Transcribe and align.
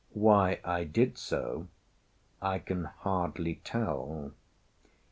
Why 0.13 0.59
I 0.63 0.83
did 0.83 1.19
so 1.19 1.67
I 2.41 2.57
can 2.57 2.85
hardly 2.85 3.61
tell. 3.63 4.31